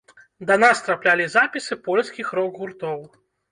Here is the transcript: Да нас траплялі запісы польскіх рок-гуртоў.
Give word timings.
Да 0.51 0.55
нас 0.63 0.81
траплялі 0.87 1.27
запісы 1.35 1.79
польскіх 1.87 2.35
рок-гуртоў. 2.41 3.09